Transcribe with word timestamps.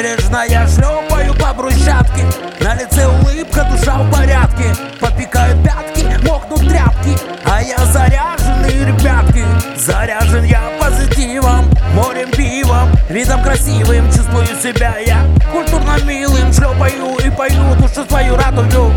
Бережно 0.00 0.44
я 0.48 0.66
шлепаю 0.66 1.34
по 1.34 1.52
брусчатке. 1.52 2.24
На 2.60 2.74
лице 2.74 3.06
улыбка, 3.06 3.66
душа 3.70 3.98
в 3.98 4.10
порядке. 4.10 4.74
Подпекают 5.00 5.62
пятки, 5.64 6.06
мокнут 6.24 6.60
тряпки. 6.60 7.18
А 7.44 7.60
я 7.60 7.78
заряженный, 7.86 8.86
ребятки. 8.86 9.44
Заряжен 9.76 10.44
я 10.44 10.62
позитивом 10.78 11.70
Морем 11.94 12.30
пивом, 12.30 12.90
видом 13.08 13.42
красивым 13.42 14.06
Чувствую 14.12 14.46
себя 14.62 14.96
я. 15.04 15.24
Культурно 15.52 15.98
милым 16.04 16.52
Шлепаю 16.52 17.16
и 17.24 17.30
пою, 17.30 17.74
душу 17.76 18.04
свою 18.08 18.36
радую. 18.36 18.92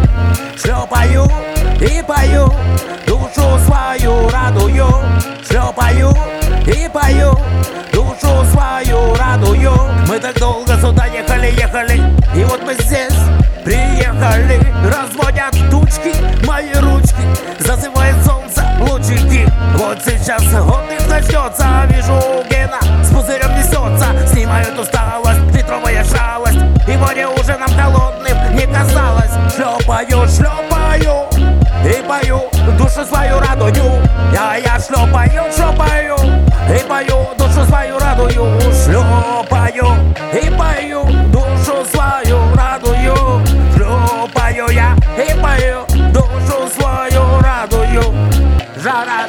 Шлепаю 0.61 1.31
и 1.81 2.03
пою 2.07 2.53
Душу 3.07 3.59
свою 3.65 4.29
радую. 4.29 4.87
Шлепаю 5.47 6.32
сюда 11.03 11.45
ехали, 11.45 12.01
И 12.35 12.43
вот 12.45 12.61
мы 12.63 12.73
здесь 12.75 13.13
приехали. 13.63 14.59
Разводят 14.85 15.53
тучки 15.69 16.13
мои 16.45 16.73
ручки. 16.75 17.15
Зазывает 17.59 18.15
солнце 18.25 18.65
лучики. 18.79 19.47
Вот 19.75 19.99
сейчас 20.05 20.41
отдых 20.41 21.07
начнется. 21.09 21.65
Вижу 21.89 22.43
Гена 22.49 22.79
с 23.03 23.09
пузырем 23.09 23.55
несется. 23.57 24.27
Снимают 24.27 24.77
усталость, 24.79 25.55
литровая 25.55 26.03
шалость. 26.03 26.59
И 26.87 26.97
море 26.97 27.27
уже 27.27 27.57
нам 27.57 27.69
холодным 27.69 28.55
не 28.55 28.65
казалось. 28.65 29.31
Шлепаю, 29.55 30.27
шлепаю 30.27 30.62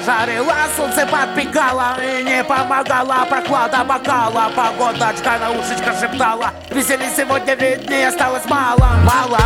жарила, 0.04 0.54
солнце 0.76 1.06
подпекало 1.06 1.96
И 2.00 2.22
не 2.22 2.44
помогала 2.44 3.24
прохлада 3.28 3.84
бокала 3.84 4.50
Погодочка 4.54 5.38
на 5.38 5.50
ушечко 5.50 5.92
шептала. 5.98 6.50
Веселья 6.70 7.10
сегодня 7.16 7.54
ведь 7.54 7.88
не 7.88 8.04
осталось 8.04 8.44
мало. 8.46 8.88
Мало, 9.04 9.38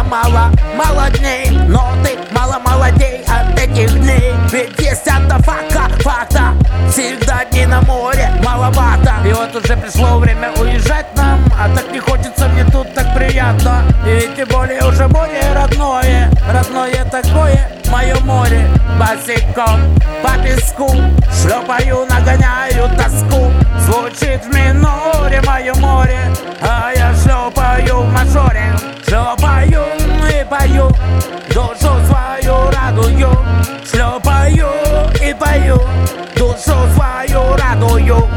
мало, 0.74 1.10
дней 1.10 1.50
Но 1.68 1.92
ты 2.04 2.18
мало 2.32 2.58
молодей 2.58 3.24
от 3.26 3.58
этих 3.58 3.92
дней 4.00 4.34
Ведь 4.50 4.78
есть 4.78 5.06
одна 5.06 5.38
факта, 5.38 5.88
факта 6.02 6.54
Всегда 6.90 7.44
дни 7.46 7.66
на 7.66 7.80
море 7.82 8.30
маловато. 8.44 9.14
И 9.24 9.32
вот 9.32 9.54
уже 9.54 9.76
пришло 9.76 10.18
время 10.18 10.50
уезжать 10.60 11.06
нам 11.16 11.40
А 11.58 11.68
так 11.74 11.90
не 11.92 12.00
хочется 12.00 12.48
мне 12.48 12.64
тут 12.64 12.92
так 12.94 13.14
приятно. 13.14 13.84
И 14.06 14.30
тем 14.36 14.48
более 14.48 14.84
уже 14.84 15.06
море 15.08 15.40
родное 15.54 16.30
Родное 16.50 17.04
такое 17.04 17.70
мое 17.90 18.18
море 18.20 18.68
Босиком 18.98 19.80
песку 20.48 20.88
Шлепаю, 21.40 22.06
нагоняю 22.06 22.88
тоску. 22.96 23.52
Звучит 23.80 24.44
в 24.44 24.54
миноре 24.54 25.40
мое 25.46 25.74
море. 25.74 26.18
А 26.60 26.90
я 26.96 27.14
шлепаю 27.14 28.02
в 28.02 28.12
мажоре. 28.12 28.74
Шлепаю 29.06 29.84
и 30.28 30.44
пою. 30.48 30.90
Душу 31.48 31.92
свою 32.06 32.70
радую. 32.70 33.30
Шлепаю 33.90 34.68
и 35.22 35.34
пою. 35.34 35.80
Душу 36.36 36.76
свою 36.94 37.56
радую. 37.56 38.28